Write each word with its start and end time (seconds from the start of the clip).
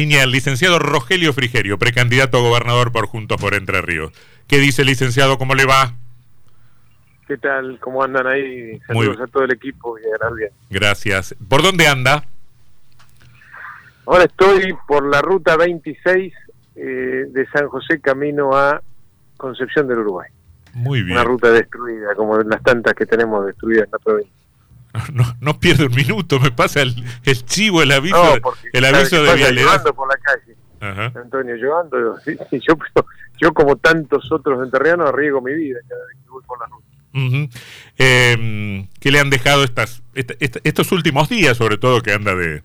Línea 0.00 0.22
el 0.22 0.30
licenciado 0.30 0.78
Rogelio 0.78 1.32
Frigerio, 1.32 1.76
precandidato 1.76 2.38
a 2.38 2.40
gobernador 2.40 2.92
por 2.92 3.08
Juntos 3.08 3.40
por 3.40 3.54
Entre 3.54 3.82
Ríos. 3.82 4.12
¿Qué 4.46 4.58
dice 4.58 4.84
licenciado? 4.84 5.38
¿Cómo 5.38 5.56
le 5.56 5.64
va? 5.66 5.96
¿Qué 7.26 7.36
tal? 7.36 7.80
¿Cómo 7.80 8.04
andan 8.04 8.28
ahí? 8.28 8.78
Saludos 8.86 9.20
a 9.20 9.26
todo 9.26 9.42
el 9.42 9.50
equipo 9.50 9.98
y 9.98 10.02
a 10.02 10.30
bien. 10.36 10.50
Gracias. 10.70 11.34
¿Por 11.48 11.64
dónde 11.64 11.88
anda? 11.88 12.24
Ahora 14.06 14.26
estoy 14.26 14.72
por 14.86 15.04
la 15.04 15.20
ruta 15.20 15.56
26 15.56 16.32
eh, 16.76 16.80
de 17.28 17.46
San 17.52 17.66
José 17.66 18.00
camino 18.00 18.56
a 18.56 18.80
Concepción 19.36 19.88
del 19.88 19.98
Uruguay. 19.98 20.30
Muy 20.74 21.02
bien. 21.02 21.18
Una 21.18 21.24
ruta 21.24 21.50
destruida, 21.50 22.14
como 22.14 22.38
las 22.38 22.62
tantas 22.62 22.94
que 22.94 23.04
tenemos 23.04 23.44
destruidas 23.46 23.86
en 23.86 23.90
la 23.90 23.98
provincia. 23.98 24.37
No, 25.12 25.24
no 25.40 25.60
pierdo 25.60 25.86
un 25.86 25.94
minuto, 25.94 26.40
me 26.40 26.50
pasa 26.50 26.82
el, 26.82 26.94
el 27.24 27.44
chivo, 27.44 27.82
el 27.82 27.92
aviso, 27.92 28.38
el 28.72 28.84
aviso 28.84 29.22
de 29.22 29.34
vialidad. 29.34 29.82
por 29.94 30.08
la 30.08 30.18
calle, 30.18 30.56
Antonio, 31.14 31.56
yo 31.56 31.78
ando, 31.78 32.18
yo, 32.52 32.78
yo 33.40 33.54
como 33.54 33.76
tantos 33.76 34.30
otros 34.32 34.64
enterrianos 34.64 35.08
arriesgo 35.08 35.40
mi 35.40 35.54
vida 35.54 35.78
cada 35.88 36.04
vez 36.06 36.16
que 36.22 36.30
voy 36.30 36.42
por 36.44 36.58
la 36.60 36.66
ruta. 36.66 36.88
Em, 37.96 38.86
¿Qué 39.00 39.10
le 39.10 39.18
han 39.18 39.30
dejado 39.30 39.64
estas, 39.64 40.02
estos 40.14 40.92
últimos 40.92 41.28
días, 41.28 41.56
sobre 41.56 41.78
todo 41.78 42.00
que 42.00 42.12
anda 42.12 42.34
de, 42.34 42.62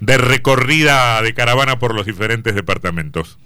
de 0.00 0.18
recorrida 0.18 1.20
de 1.22 1.34
caravana 1.34 1.78
por 1.78 1.94
los 1.94 2.06
diferentes 2.06 2.54
departamentos? 2.54 3.38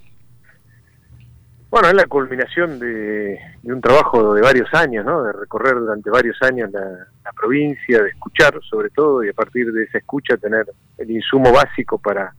Bueno, 1.75 1.89
es 1.89 1.95
la 1.95 2.07
culminación 2.07 2.79
de, 2.79 3.37
un 3.65 3.81
trabajo 3.81 4.33
de 4.33 4.41
varios 4.41 4.73
años, 4.75 5.05
¿no? 5.05 5.25
De 5.25 5.33
recorrer 5.33 5.75
durante 5.75 6.09
varios 6.09 6.41
años 6.43 6.71
la, 6.71 7.33
provincia, 7.33 8.01
de 8.01 8.11
escuchar 8.11 8.61
sobre 8.63 8.91
todo 8.91 9.25
y 9.25 9.31
a 9.31 9.33
partir 9.33 9.73
de 9.73 9.83
esa 9.83 9.99
escucha 9.99 10.37
tener 10.37 10.67
el 10.99 11.11
insumo 11.11 11.51
básico 11.51 11.99
para, 11.99 12.33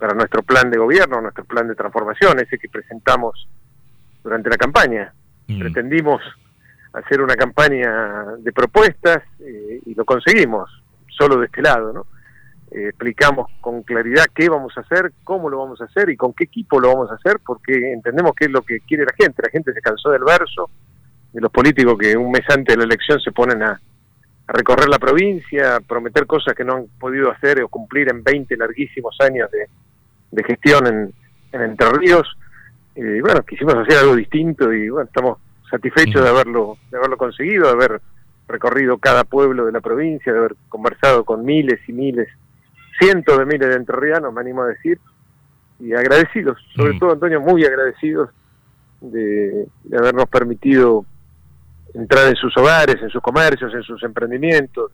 para 0.00 0.14
nuestro 0.14 0.42
plan 0.42 0.68
de 0.68 0.78
gobierno, 0.78 1.20
nuestro 1.20 1.44
plan 1.44 1.68
de 1.68 1.76
transformación, 1.76 2.40
ese 2.40 2.58
que 2.58 2.68
presentamos 2.68 3.46
durante 4.24 4.50
la 4.50 4.56
campaña. 4.56 5.14
Mm. 5.46 5.60
Pretendimos 5.60 6.20
hacer 6.92 7.20
una 7.20 7.36
campaña 7.36 8.34
de 8.40 8.52
propuestas 8.52 9.22
eh, 9.38 9.80
y 9.86 9.94
lo 9.94 10.04
conseguimos, 10.04 10.68
solo 11.06 11.36
de 11.36 11.46
este 11.46 11.62
lado, 11.62 11.92
¿no? 11.92 12.06
Eh, 12.74 12.88
explicamos 12.88 13.50
con 13.60 13.82
claridad 13.82 14.24
qué 14.34 14.48
vamos 14.48 14.72
a 14.78 14.80
hacer, 14.80 15.12
cómo 15.24 15.50
lo 15.50 15.58
vamos 15.58 15.82
a 15.82 15.84
hacer 15.84 16.08
y 16.08 16.16
con 16.16 16.32
qué 16.32 16.44
equipo 16.44 16.80
lo 16.80 16.88
vamos 16.88 17.10
a 17.10 17.16
hacer, 17.16 17.38
porque 17.44 17.92
entendemos 17.92 18.32
que 18.34 18.46
es 18.46 18.50
lo 18.50 18.62
que 18.62 18.80
quiere 18.80 19.04
la 19.04 19.12
gente. 19.12 19.42
La 19.42 19.50
gente 19.50 19.74
se 19.74 19.82
cansó 19.82 20.10
del 20.10 20.24
verso, 20.24 20.70
de 21.32 21.40
los 21.42 21.52
políticos 21.52 21.98
que 21.98 22.16
un 22.16 22.30
mes 22.30 22.48
antes 22.48 22.74
de 22.74 22.78
la 22.78 22.84
elección 22.84 23.20
se 23.20 23.30
ponen 23.30 23.62
a, 23.62 23.78
recorrer 24.48 24.88
la 24.88 24.98
provincia, 24.98 25.76
a 25.76 25.80
prometer 25.80 26.26
cosas 26.26 26.54
que 26.54 26.64
no 26.64 26.74
han 26.74 26.86
podido 26.98 27.30
hacer 27.30 27.62
o 27.62 27.68
cumplir 27.68 28.10
en 28.10 28.22
20 28.22 28.56
larguísimos 28.56 29.16
años 29.20 29.48
de, 29.50 30.44
gestión 30.44 30.86
en, 30.86 31.12
Entre 31.52 31.90
Ríos. 31.90 32.36
Y 32.94 33.20
bueno, 33.20 33.42
quisimos 33.42 33.74
hacer 33.74 33.98
algo 33.98 34.16
distinto 34.16 34.72
y 34.72 34.88
bueno, 34.88 35.06
estamos 35.06 35.38
satisfechos 35.70 36.22
de 36.22 36.28
haberlo, 36.28 36.76
de 36.90 36.98
haberlo 36.98 37.16
conseguido, 37.16 37.66
de 37.66 37.72
haber 37.72 38.00
recorrido 38.48 38.98
cada 38.98 39.24
pueblo 39.24 39.64
de 39.66 39.72
la 39.72 39.80
provincia, 39.80 40.32
de 40.32 40.38
haber 40.38 40.56
conversado 40.68 41.24
con 41.24 41.44
miles 41.44 41.80
y 41.88 41.92
miles 41.92 42.28
cientos 43.02 43.38
de 43.38 43.46
miles 43.46 43.68
de 43.68 43.74
entrerrianos, 43.74 44.32
me 44.32 44.40
animo 44.40 44.62
a 44.62 44.68
decir, 44.68 44.98
y 45.80 45.92
agradecidos, 45.92 46.58
sobre 46.76 46.94
mm. 46.94 46.98
todo 46.98 47.12
Antonio, 47.12 47.40
muy 47.40 47.64
agradecidos 47.64 48.30
de, 49.00 49.66
habernos 49.98 50.28
permitido 50.28 51.04
entrar 51.94 52.28
en 52.28 52.36
sus 52.36 52.56
hogares, 52.56 52.96
en 53.02 53.10
sus 53.10 53.20
comercios, 53.20 53.74
en 53.74 53.82
sus 53.82 54.02
emprendimientos, 54.04 54.92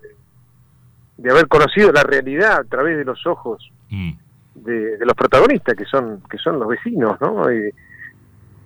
de, 1.16 1.30
haber 1.30 1.46
conocido 1.48 1.92
la 1.92 2.02
realidad 2.02 2.60
a 2.60 2.64
través 2.64 2.96
de 2.96 3.04
los 3.04 3.26
ojos 3.26 3.70
mm. 3.90 4.12
de, 4.54 4.98
los 5.00 5.14
protagonistas, 5.14 5.74
que 5.74 5.84
son, 5.84 6.22
que 6.30 6.38
son 6.38 6.58
los 6.58 6.68
vecinos, 6.68 7.20
¿no? 7.20 7.52
Y, 7.52 7.70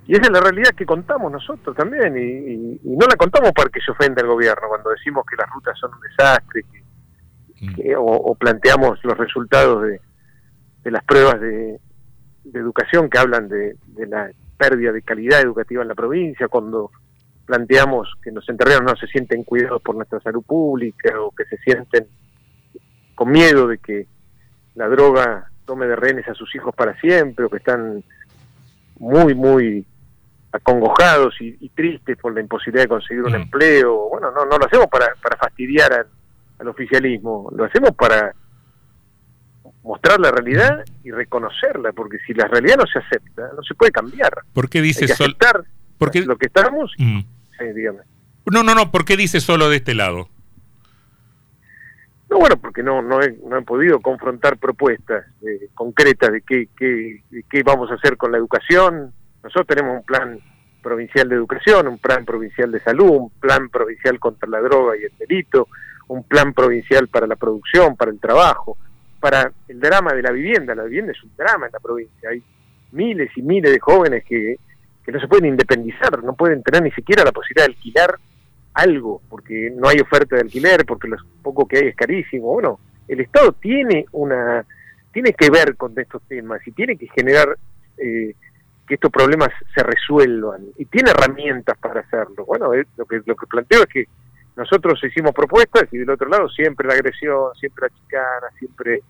esa 0.08 0.22
es 0.22 0.30
la 0.30 0.40
realidad 0.40 0.70
que 0.76 0.84
contamos 0.84 1.32
nosotros 1.32 1.74
también, 1.76 2.16
y, 2.16 2.78
y, 2.84 2.96
no 2.96 3.06
la 3.06 3.16
contamos 3.16 3.52
para 3.52 3.70
que 3.70 3.80
se 3.80 3.92
ofenda 3.92 4.20
el 4.20 4.28
gobierno 4.28 4.68
cuando 4.68 4.90
decimos 4.90 5.24
que 5.24 5.36
las 5.36 5.48
rutas 5.50 5.78
son 5.78 5.94
un 5.94 6.00
desastre, 6.00 6.64
que, 6.70 6.81
Mm. 7.62 7.94
o, 7.96 8.34
planteamos 8.34 8.98
los 9.04 9.16
resultados 9.16 9.84
de, 9.84 10.00
de 10.82 10.90
las 10.90 11.04
pruebas 11.04 11.40
de, 11.40 11.78
educación 12.52 13.08
que 13.08 13.18
hablan 13.18 13.48
de, 13.48 13.76
la 14.08 14.28
pérdida 14.58 14.90
de 14.90 15.02
calidad 15.02 15.40
educativa 15.40 15.82
en 15.82 15.88
la 15.88 15.94
provincia, 15.94 16.48
cuando 16.48 16.90
planteamos 17.46 18.12
que 18.20 18.32
los 18.32 18.48
enterreros 18.48 18.82
no 18.82 18.96
se 18.96 19.06
sienten 19.06 19.44
cuidados 19.44 19.80
por 19.80 19.94
nuestra 19.94 20.18
salud 20.20 20.42
pública 20.42 21.20
o 21.20 21.30
que 21.30 21.44
se 21.44 21.56
sienten 21.58 22.06
con 23.14 23.30
miedo 23.30 23.68
de 23.68 23.78
que 23.78 24.06
la 24.74 24.88
droga 24.88 25.50
tome 25.64 25.86
de 25.86 25.94
rehenes 25.94 26.26
a 26.28 26.34
sus 26.34 26.52
hijos 26.56 26.74
para 26.74 26.98
siempre 27.00 27.44
o 27.44 27.48
que 27.48 27.58
están 27.58 28.02
muy, 28.98 29.34
muy 29.34 29.86
acongojados 30.50 31.34
y, 31.40 31.68
tristes 31.70 32.18
por 32.18 32.34
la 32.34 32.40
imposibilidad 32.40 32.84
de 32.84 32.88
conseguir 32.88 33.22
un 33.22 33.32
mm. 33.32 33.36
empleo. 33.36 34.08
Bueno, 34.10 34.32
no, 34.32 34.44
no 34.46 34.58
lo 34.58 34.66
hacemos 34.66 34.88
para, 34.88 35.14
para 35.22 35.36
fastidiar 35.36 35.92
a, 35.92 36.06
al 36.62 36.68
oficialismo, 36.68 37.50
lo 37.54 37.64
hacemos 37.64 37.90
para 37.90 38.34
mostrar 39.82 40.20
la 40.20 40.30
realidad 40.30 40.84
y 41.02 41.10
reconocerla, 41.10 41.92
porque 41.92 42.18
si 42.26 42.32
la 42.34 42.46
realidad 42.46 42.76
no 42.78 42.86
se 42.86 43.00
acepta, 43.00 43.50
no 43.54 43.62
se 43.62 43.74
puede 43.74 43.90
cambiar. 43.90 44.32
¿Por 44.52 44.68
qué 44.68 44.80
dice 44.80 45.08
solo 45.08 45.34
lo 46.26 46.36
que 46.36 46.46
estamos? 46.46 46.92
Mm. 46.98 47.20
No, 48.50 48.62
no, 48.62 48.74
no, 48.74 48.90
¿por 48.90 49.04
qué 49.04 49.16
dice 49.16 49.40
solo 49.40 49.68
de 49.68 49.76
este 49.76 49.94
lado? 49.94 50.28
No, 52.30 52.38
bueno, 52.38 52.56
porque 52.56 52.82
no, 52.82 53.02
no, 53.02 53.20
he, 53.20 53.36
no 53.44 53.58
he 53.58 53.62
podido 53.62 54.00
confrontar 54.00 54.56
propuestas 54.56 55.26
eh, 55.42 55.68
concretas 55.74 56.32
de 56.32 56.42
qué, 56.42 56.68
qué, 56.76 57.22
qué 57.50 57.62
vamos 57.62 57.90
a 57.90 57.94
hacer 57.94 58.16
con 58.16 58.32
la 58.32 58.38
educación. 58.38 59.12
Nosotros 59.42 59.66
tenemos 59.66 59.98
un 59.98 60.04
plan 60.04 60.40
provincial 60.82 61.28
de 61.28 61.36
educación, 61.36 61.88
un 61.88 61.98
plan 61.98 62.24
provincial 62.24 62.72
de 62.72 62.80
salud, 62.80 63.10
un 63.10 63.30
plan 63.30 63.68
provincial 63.68 64.18
contra 64.18 64.48
la 64.48 64.60
droga 64.60 64.96
y 64.96 65.04
el 65.04 65.12
delito, 65.18 65.68
un 66.08 66.24
plan 66.24 66.52
provincial 66.52 67.08
para 67.08 67.26
la 67.26 67.36
producción, 67.36 67.96
para 67.96 68.10
el 68.10 68.18
trabajo, 68.18 68.76
para 69.20 69.52
el 69.68 69.80
drama 69.80 70.12
de 70.12 70.22
la 70.22 70.32
vivienda. 70.32 70.74
La 70.74 70.84
vivienda 70.84 71.12
es 71.12 71.22
un 71.22 71.30
drama 71.36 71.66
en 71.66 71.72
la 71.72 71.80
provincia. 71.80 72.30
Hay 72.30 72.42
miles 72.92 73.30
y 73.36 73.42
miles 73.42 73.72
de 73.72 73.80
jóvenes 73.80 74.24
que, 74.24 74.56
no 75.06 75.20
se 75.20 75.28
pueden 75.28 75.46
independizar, 75.46 76.22
no 76.22 76.34
pueden 76.34 76.62
tener 76.62 76.82
ni 76.82 76.90
siquiera 76.92 77.24
la 77.24 77.32
posibilidad 77.32 77.66
de 77.66 77.72
alquilar 77.72 78.18
algo, 78.74 79.20
porque 79.28 79.70
no 79.74 79.88
hay 79.88 79.98
oferta 80.00 80.36
de 80.36 80.42
alquiler, 80.42 80.86
porque 80.86 81.08
lo 81.08 81.16
poco 81.42 81.66
que 81.66 81.78
hay 81.78 81.88
es 81.88 81.96
carísimo. 81.96 82.52
Bueno, 82.52 82.80
el 83.08 83.20
Estado 83.20 83.52
tiene 83.52 84.06
una 84.12 84.64
tiene 85.12 85.34
que 85.34 85.50
ver 85.50 85.76
con 85.76 85.92
estos 85.98 86.22
temas 86.22 86.66
y 86.66 86.72
tiene 86.72 86.96
que 86.96 87.06
generar 87.08 87.58
eh, 87.98 88.34
que 88.86 88.94
estos 88.94 89.10
problemas 89.10 89.50
se 89.74 89.82
resuelvan 89.82 90.62
y 90.78 90.86
tiene 90.86 91.10
herramientas 91.10 91.76
para 91.78 92.00
hacerlo. 92.00 92.46
Bueno, 92.46 92.72
lo 92.96 93.04
que 93.04 93.20
lo 93.26 93.36
que 93.36 93.46
planteo 93.46 93.82
es 93.82 93.88
que 93.88 94.06
nosotros 94.56 95.02
hicimos 95.02 95.32
propuestas 95.32 95.84
y 95.92 95.98
del 95.98 96.10
otro 96.10 96.28
lado 96.28 96.48
siempre 96.48 96.86
la 96.86 96.94
agresión, 96.94 97.54
siempre 97.54 97.88
la 97.88 97.96
chicana, 97.96 98.48
siempre 98.58 99.02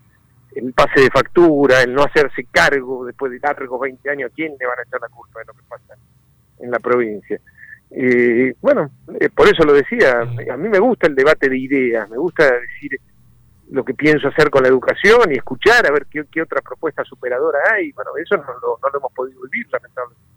el 0.55 0.73
pase 0.73 1.01
de 1.01 1.09
factura, 1.09 1.81
el 1.81 1.93
no 1.93 2.03
hacerse 2.03 2.45
cargo 2.51 3.05
después 3.05 3.31
de 3.31 3.39
largos 3.39 3.79
20 3.81 4.09
años, 4.09 4.31
¿a 4.31 4.35
quién 4.35 4.55
le 4.59 4.67
van 4.67 4.79
a 4.79 4.83
echar 4.83 5.01
la 5.01 5.09
culpa 5.09 5.39
de 5.39 5.45
lo 5.45 5.53
que 5.53 5.63
pasa 5.67 5.95
en 6.59 6.71
la 6.71 6.79
provincia? 6.79 7.39
Y 7.91 8.51
bueno, 8.53 8.89
eh, 9.19 9.29
por 9.29 9.47
eso 9.47 9.63
lo 9.63 9.73
decía, 9.73 10.21
a 10.21 10.57
mí 10.57 10.69
me 10.69 10.79
gusta 10.79 11.07
el 11.07 11.15
debate 11.15 11.49
de 11.49 11.57
ideas, 11.57 12.09
me 12.09 12.17
gusta 12.17 12.45
decir 12.45 12.99
lo 13.71 13.83
que 13.83 13.93
pienso 13.93 14.27
hacer 14.27 14.49
con 14.49 14.63
la 14.63 14.69
educación 14.69 15.31
y 15.31 15.35
escuchar 15.35 15.85
a 15.87 15.91
ver 15.91 16.05
qué, 16.09 16.23
qué 16.31 16.41
otra 16.41 16.61
propuesta 16.61 17.03
superadora 17.03 17.59
hay. 17.73 17.91
Bueno, 17.91 18.11
eso 18.21 18.37
no 18.37 18.43
no 18.43 18.89
lo 18.91 18.99
hemos 18.99 19.13
podido 19.13 19.41
vivir, 19.43 19.67
lamentablemente. 19.71 20.32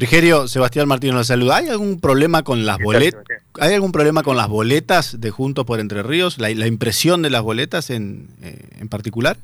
Frigerio, 0.00 0.48
Sebastián 0.48 0.88
Martínez 0.88 1.14
la 1.14 1.24
salud. 1.24 1.50
¿Hay 1.50 1.68
algún 1.68 2.00
problema 2.00 2.42
con 2.42 2.64
las 2.64 2.78
boletas? 2.78 3.22
¿Hay 3.60 3.74
algún 3.74 3.92
problema 3.92 4.22
con 4.22 4.34
las 4.34 4.48
boletas 4.48 5.20
de 5.20 5.30
Juntos 5.30 5.66
por 5.66 5.78
Entre 5.78 6.02
Ríos? 6.02 6.38
¿La, 6.38 6.48
impresión 6.48 7.20
de 7.20 7.28
las 7.28 7.42
boletas 7.42 7.90
en, 7.90 8.28
eh, 8.40 8.56
en 8.80 8.88
particular? 8.88 9.36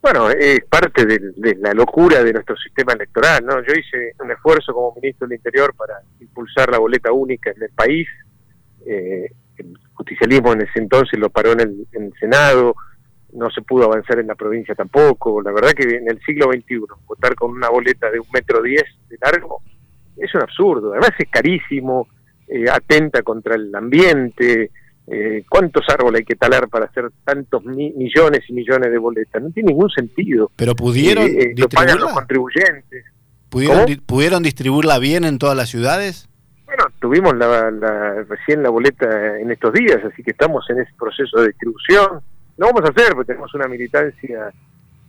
Bueno, 0.00 0.30
es 0.30 0.64
parte 0.64 1.04
de, 1.04 1.20
la 1.60 1.74
locura 1.74 2.24
de 2.24 2.32
nuestro 2.32 2.56
sistema 2.56 2.94
electoral, 2.94 3.44
¿no? 3.44 3.62
Yo 3.62 3.74
hice 3.74 4.14
un 4.20 4.30
esfuerzo 4.30 4.72
como 4.72 4.94
ministro 4.94 5.28
del 5.28 5.36
Interior 5.36 5.74
para 5.74 6.00
impulsar 6.18 6.70
la 6.70 6.78
boleta 6.78 7.12
única 7.12 7.50
en 7.50 7.62
el 7.62 7.70
país. 7.76 8.08
Eh, 8.86 9.30
el 9.58 9.78
justicialismo 9.92 10.54
en 10.54 10.62
ese 10.62 10.78
entonces 10.78 11.18
lo 11.18 11.28
paró 11.28 11.52
en 11.52 11.60
el, 11.60 11.86
en 11.92 12.04
el 12.04 12.12
Senado, 12.18 12.74
no 13.34 13.50
se 13.50 13.62
pudo 13.62 13.84
avanzar 13.84 14.18
en 14.20 14.28
la 14.28 14.34
provincia 14.34 14.74
tampoco. 14.74 15.42
La 15.42 15.52
verdad 15.52 15.72
que 15.72 15.96
en 15.96 16.08
el 16.08 16.20
siglo 16.20 16.50
XXI 16.52 16.78
votar 17.06 17.34
con 17.34 17.50
una 17.50 17.68
boleta 17.68 18.10
de 18.10 18.20
un 18.20 18.26
metro 18.32 18.62
diez 18.62 18.84
de 19.08 19.18
largo 19.20 19.60
es 20.16 20.34
un 20.34 20.42
absurdo. 20.42 20.92
Además 20.92 21.10
es 21.18 21.28
carísimo, 21.28 22.08
eh, 22.46 22.64
atenta 22.70 23.22
contra 23.22 23.56
el 23.56 23.74
ambiente. 23.74 24.70
Eh, 25.06 25.44
¿Cuántos 25.48 25.84
árboles 25.88 26.20
hay 26.20 26.24
que 26.24 26.36
talar 26.36 26.68
para 26.68 26.86
hacer 26.86 27.10
tantos 27.24 27.64
millones 27.64 28.40
y 28.48 28.52
millones 28.52 28.90
de 28.90 28.98
boletas? 28.98 29.42
No 29.42 29.50
tiene 29.50 29.72
ningún 29.72 29.90
sentido. 29.90 30.50
Pero 30.56 30.74
pudieron 30.74 31.24
eh, 31.24 31.52
lo 31.56 31.68
pagan 31.68 31.98
los 31.98 32.12
contribuyentes. 32.12 33.04
¿Pudieron, 33.48 33.86
¿Pudieron 34.06 34.42
distribuirla 34.42 34.98
bien 34.98 35.24
en 35.24 35.38
todas 35.38 35.56
las 35.56 35.68
ciudades? 35.68 36.28
Bueno, 36.66 36.84
tuvimos 37.00 37.36
la, 37.36 37.70
recién 38.28 38.62
la 38.62 38.70
boleta 38.70 39.38
en 39.38 39.50
estos 39.50 39.72
días, 39.72 39.98
así 40.04 40.22
que 40.22 40.32
estamos 40.32 40.64
en 40.70 40.80
ese 40.80 40.92
proceso 40.98 41.40
de 41.40 41.48
distribución 41.48 42.20
lo 42.56 42.66
vamos 42.66 42.82
a 42.84 42.92
hacer, 42.92 43.14
porque 43.14 43.28
tenemos 43.28 43.52
una 43.54 43.66
militancia 43.66 44.52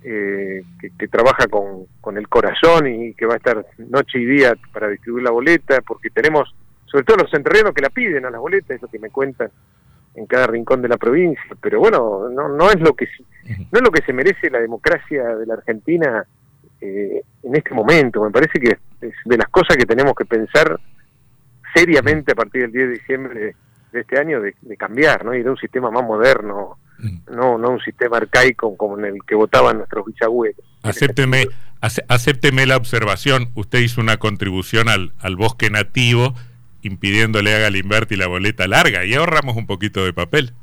eh, 0.04 0.64
que, 0.80 1.08
trabaja 1.08 1.48
con, 1.48 1.86
con 2.02 2.18
el 2.18 2.28
corazón 2.28 2.88
y 2.88 3.14
que 3.14 3.26
va 3.26 3.36
a 3.36 3.38
estar 3.38 3.66
noche 3.78 4.20
y 4.20 4.26
día 4.26 4.54
para 4.74 4.90
distribuir 4.90 5.24
la 5.24 5.32
boleta, 5.32 5.82
porque 5.82 6.10
tenemos, 6.10 6.54
sobre 6.86 7.06
todo 7.06 7.18
los 7.24 7.34
entrerrianos 7.34 7.74
que 7.74 7.82
la 7.82 7.90
piden 7.90 8.26
a 8.26 8.30
las 8.30 8.42
boletas, 8.42 8.72
es 8.72 8.82
lo 8.82 8.88
que 8.88 9.00
me 9.00 9.10
cuentan 9.10 9.50
en 10.16 10.26
cada 10.26 10.48
rincón 10.48 10.82
de 10.82 10.88
la 10.88 10.98
provincia, 10.98 11.44
pero 11.62 11.80
bueno, 11.80 12.30
no, 12.30 12.48
no 12.48 12.70
es 12.70 12.80
lo 12.80 12.94
que 12.94 13.08
no 13.72 13.80
es 13.80 13.82
lo 13.82 13.92
que 13.92 14.02
se 14.02 14.14
merece 14.14 14.50
la 14.50 14.60
democracia 14.60 15.36
de 15.36 15.46
la 15.46 15.56
Argentina 15.56 16.26
eh, 16.82 17.22
en 17.44 17.56
este 17.56 17.74
momento. 17.74 18.24
Me 18.24 18.32
parece 18.32 18.60
que 18.60 18.78
es 19.02 19.14
de 19.26 19.38
las 19.38 19.48
cosas 19.50 19.78
que 19.78 19.86
tenemos 19.86 20.14
que 20.16 20.26
pensar 20.26 20.80
seriamente 21.74 22.32
a 22.32 22.36
partir 22.36 22.64
del 22.64 22.72
10 22.72 22.88
de 22.88 22.94
diciembre 22.94 23.56
de, 23.92 24.00
este 24.00 24.20
año 24.20 24.42
de, 24.42 24.54
cambiar, 24.78 25.24
¿no? 25.24 25.34
Ir 25.34 25.48
a 25.48 25.52
un 25.52 25.58
sistema 25.58 25.92
más 25.92 26.04
moderno, 26.04 26.78
no 27.30 27.58
no 27.58 27.70
un 27.70 27.80
sistema 27.82 28.18
arcaico 28.18 28.76
como 28.78 28.98
en 28.98 29.06
el 29.06 29.18
que 29.28 29.36
votaban 29.36 29.78
nuestros 29.78 30.06
bisabuelos. 30.06 30.64
Acépteme, 30.84 31.48
acépteme 31.82 32.66
la 32.66 32.78
observación. 32.78 33.50
Usted 33.56 33.80
hizo 33.80 34.02
una 34.02 34.18
contribución 34.18 34.90
al, 34.90 35.14
al 35.20 35.36
bosque 35.36 35.70
nativo 35.70 36.34
impidiéndole 36.86 37.56
a 37.56 37.60
Galimberti 37.60 38.16
la 38.16 38.28
boleta 38.28 38.68
larga 38.68 39.06
y 39.06 39.16
ahorramos 39.16 39.56
un 39.56 39.66
poquito 39.66 40.06
de 40.06 40.14
papel. 40.14 40.54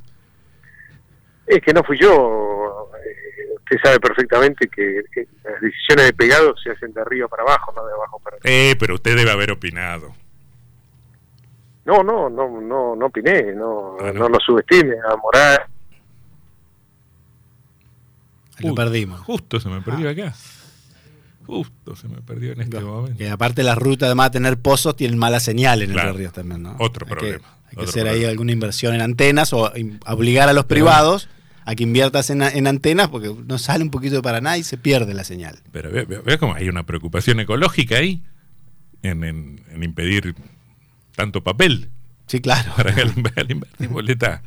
Es 1.47 1.61
que 1.61 1.73
no 1.73 1.83
fui 1.83 1.99
yo. 2.01 2.89
Eh, 3.05 3.55
usted 3.57 3.77
sabe 3.83 3.99
perfectamente 3.99 4.69
que, 4.69 5.03
las 5.43 5.61
decisiones 5.61 6.07
de 6.07 6.13
pegado 6.13 6.55
se 6.57 6.71
hacen 6.71 6.93
de 6.93 7.01
arriba 7.01 7.27
para 7.29 7.43
abajo, 7.43 7.73
no 7.75 7.85
de 7.85 7.93
abajo 7.93 8.21
para 8.21 8.37
arriba. 8.37 8.55
Eh, 8.55 8.77
pero 8.79 8.95
usted 8.95 9.17
debe 9.17 9.33
haber 9.33 9.51
opinado. 9.51 10.15
No, 11.85 12.05
no, 12.05 12.31
no, 12.31 12.61
no, 12.61 12.95
no 12.95 13.07
opiné, 13.07 13.53
no, 13.55 13.97
ah, 14.01 14.13
no. 14.15 14.29
lo 14.29 14.39
subestime 14.39 14.95
a 15.05 15.17
Morales. 15.17 15.67
Lo 18.63 18.75
perdimos. 18.75 19.21
Justo 19.21 19.61
se 19.61 19.69
me 19.69 19.83
perdió 19.83 20.11
acá. 20.11 20.35
Justo 21.47 21.97
se 21.97 22.09
me 22.09 22.23
perdió 22.23 22.53
en 22.53 22.61
este 22.61 22.81
momento. 22.81 23.19
Que 23.19 23.29
aparte 23.29 23.63
la 23.63 23.75
ruta, 23.75 24.07
además 24.07 24.31
de 24.31 24.39
tener 24.39 24.59
pozos, 24.59 24.97
tienen 24.97 25.19
mala 25.19 25.41
señal 25.41 25.83
en 25.83 25.99
el 25.99 26.15
río 26.15 26.31
también, 26.31 26.63
¿no? 26.63 26.77
Otro 26.79 27.07
problema. 27.07 27.59
hay 27.69 27.77
que 27.77 27.85
hacer 27.85 28.07
ahí 28.09 28.25
alguna 28.25 28.53
inversión 28.53 28.95
en 28.95 29.01
antenas 29.01 29.53
o 29.53 29.73
obligar 30.07 30.49
a 30.49 30.53
los 30.53 30.67
privados 30.67 31.29
a 31.65 31.75
que 31.75 31.85
inviertas 31.85 32.31
en, 32.31 32.67
antenas 32.67 33.09
porque 33.09 33.35
no 33.47 33.59
sale 33.59 33.85
un 33.85 33.91
poquito 33.91 34.17
de 34.17 34.23
Paraná 34.23 34.59
y 34.59 34.63
se 34.63 34.79
pierde 34.79 35.15
la 35.15 35.25
señal. 35.25 35.61
Pero 35.71 35.91
vea, 35.91 36.39
cómo 36.39 36.55
hay 36.55 36.69
una 36.69 36.85
preocupación 36.85 37.41
ecológica 37.41 37.97
ahí 37.97 38.23
en, 39.03 39.25
en, 39.25 39.83
impedir 39.83 40.35
tanto 41.15 41.43
papel. 41.43 41.91
Sí, 42.27 42.41
claro. 42.41 42.73
Para 42.77 42.95
invertir 43.49 43.89
boleta, 43.89 44.43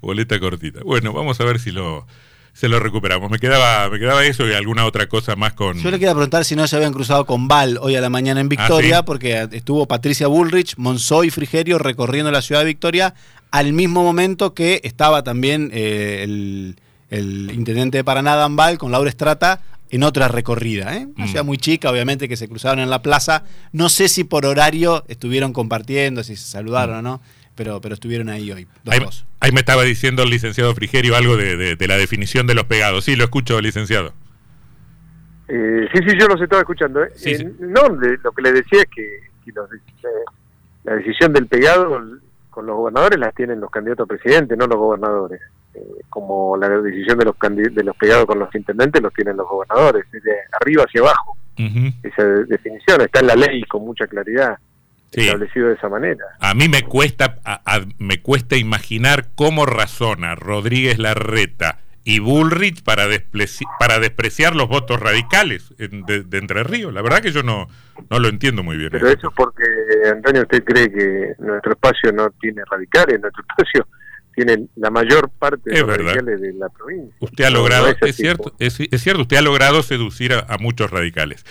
boleta 0.00 0.38
cortita. 0.38 0.80
Bueno, 0.84 1.12
vamos 1.12 1.40
a 1.40 1.44
ver 1.44 1.58
si 1.58 1.70
lo 1.70 2.06
se 2.52 2.68
lo 2.68 2.78
recuperamos. 2.78 3.30
Me 3.30 3.38
quedaba, 3.38 3.88
me 3.88 3.98
quedaba 3.98 4.24
eso 4.24 4.46
y 4.46 4.52
alguna 4.52 4.84
otra 4.84 5.08
cosa 5.08 5.36
más 5.36 5.52
con. 5.54 5.78
Yo 5.78 5.90
le 5.90 5.98
quería 5.98 6.14
preguntar 6.14 6.44
si 6.44 6.56
no 6.56 6.66
se 6.66 6.76
habían 6.76 6.92
cruzado 6.92 7.24
con 7.26 7.48
Val 7.48 7.78
hoy 7.80 7.96
a 7.96 8.00
la 8.00 8.10
mañana 8.10 8.40
en 8.40 8.46
ah, 8.46 8.50
Victoria, 8.50 9.02
porque 9.04 9.48
estuvo 9.52 9.86
Patricia 9.86 10.26
Bullrich, 10.26 10.76
Monzó 10.76 11.24
y 11.24 11.30
Frigerio 11.30 11.78
recorriendo 11.78 12.30
la 12.30 12.42
ciudad 12.42 12.60
de 12.60 12.66
Victoria 12.66 13.14
al 13.50 13.72
mismo 13.72 14.02
momento 14.02 14.54
que 14.54 14.80
estaba 14.84 15.22
también 15.22 15.70
eh, 15.72 16.22
el, 17.10 17.50
intendente 17.52 17.98
de 17.98 18.04
Paraná, 18.04 18.36
Dan 18.36 18.56
Val, 18.56 18.78
con 18.78 18.92
Laura 18.92 19.10
Estrata 19.10 19.60
en 19.90 20.04
otra 20.04 20.28
recorrida. 20.28 20.96
¿eh? 20.96 21.08
Una 21.16 21.24
mm. 21.24 21.28
ciudad 21.28 21.44
muy 21.44 21.58
chica, 21.58 21.90
obviamente, 21.90 22.28
que 22.28 22.36
se 22.36 22.48
cruzaron 22.48 22.78
en 22.78 22.90
la 22.90 23.02
plaza. 23.02 23.42
No 23.72 23.88
sé 23.88 24.08
si 24.08 24.22
por 24.22 24.46
horario 24.46 25.04
estuvieron 25.08 25.52
compartiendo, 25.52 26.22
si 26.22 26.36
se 26.36 26.46
saludaron 26.46 26.98
o 26.98 27.02
no 27.02 27.20
pero, 27.60 27.78
pero 27.78 27.92
estuvieron 27.92 28.30
ahí 28.30 28.50
hoy. 28.50 28.66
ahí, 29.38 29.52
me 29.52 29.60
estaba 29.60 29.82
diciendo 29.82 30.22
el 30.22 30.30
licenciado 30.30 30.74
Frigerio 30.74 31.14
algo 31.14 31.36
de, 31.36 31.76
la 31.86 31.98
definición 31.98 32.46
de 32.46 32.54
los 32.54 32.64
pegados. 32.64 33.04
Sí, 33.04 33.16
lo 33.16 33.24
escucho, 33.24 33.60
licenciado. 33.60 34.14
Eh, 35.46 35.86
sí, 35.92 36.00
sí, 36.08 36.16
yo 36.18 36.26
los 36.26 36.40
estaba 36.40 36.62
escuchando. 36.62 37.04
¿eh? 37.04 37.10
eh 37.22 37.52
no, 37.58 37.82
lo 37.90 38.32
que 38.32 38.40
le 38.40 38.52
decía 38.52 38.80
es 38.80 38.86
que, 38.86 39.52
la 40.84 40.94
decisión 40.94 41.34
del 41.34 41.48
pegado 41.48 42.02
con 42.48 42.64
los 42.64 42.76
gobernadores 42.76 43.18
las 43.18 43.34
tienen 43.34 43.60
los 43.60 43.70
candidatos 43.70 44.04
a 44.04 44.08
presidente, 44.08 44.56
no 44.56 44.66
los 44.66 44.78
gobernadores. 44.78 45.42
Eh, 45.74 45.80
como 46.08 46.56
la 46.56 46.66
decisión 46.80 47.18
de 47.18 47.26
los 47.26 47.36
de 47.74 47.84
los 47.84 47.96
pegados 47.98 48.24
con 48.24 48.38
los 48.38 48.54
intendentes 48.54 49.02
los 49.02 49.12
tienen 49.12 49.36
los 49.36 49.46
gobernadores, 49.46 50.10
de 50.10 50.20
arriba 50.58 50.84
hacia 50.84 51.02
abajo. 51.02 51.36
Esa 52.02 52.24
definición 52.24 53.02
está 53.02 53.20
en 53.20 53.26
la 53.26 53.36
ley 53.36 53.62
con 53.64 53.84
mucha 53.84 54.06
claridad 54.06 54.56
establecido 55.10 55.68
de 55.68 55.74
esa 55.74 55.88
manera. 55.88 56.24
A 56.38 56.54
mí 56.54 56.68
me 56.68 56.82
cuesta, 56.82 57.38
me 57.98 58.22
cuesta 58.22 58.56
imaginar 58.56 59.28
cómo 59.34 59.66
razona 59.66 60.34
Rodríguez 60.34 60.98
Larreta 60.98 61.78
y 62.04 62.18
Bullrich 62.18 62.82
para, 62.82 63.06
para 63.78 63.98
despreciar 63.98 64.56
los 64.56 64.68
votos 64.68 65.00
radicales 65.00 65.74
de, 65.78 66.38
Entre 66.38 66.62
Ríos. 66.64 66.92
La 66.92 67.02
verdad 67.02 67.20
que 67.20 67.32
yo 67.32 67.42
no, 67.42 67.68
no 68.08 68.18
lo 68.18 68.28
entiendo 68.28 68.62
muy 68.62 68.76
bien. 68.76 68.90
Pero 68.90 69.08
eso 69.08 69.28
es 69.28 69.34
porque, 69.36 69.64
Antonio, 70.10 70.42
usted 70.42 70.64
cree 70.64 70.90
que 70.90 71.34
nuestro 71.38 71.72
espacio 71.72 72.12
no 72.12 72.30
tiene 72.40 72.62
radicales, 72.70 73.20
nuestro 73.20 73.44
espacio 73.48 73.86
tiene 74.34 74.68
la 74.76 74.90
mayor 74.90 75.28
parte 75.38 75.70
de 75.70 75.80
los 75.80 75.88
radicales 75.88 76.40
de 76.40 76.52
la 76.54 76.68
provincia. 76.68 77.14
Usted 77.20 77.44
ha 77.44 77.50
logrado, 77.50 77.88
es, 78.00 78.16
cierto, 78.16 78.54
es, 78.58 78.74
cierto, 78.74 79.22
usted 79.22 79.36
ha 79.36 79.42
logrado 79.42 79.82
seducir 79.82 80.32
a 80.32 80.56
muchos 80.58 80.90
radicales. 80.90 81.44